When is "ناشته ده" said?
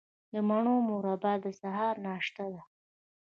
2.07-2.61